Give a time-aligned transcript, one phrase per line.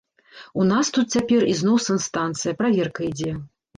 [0.61, 3.31] У нас тут цяпер ізноў санстанцыя, праверка ідзе.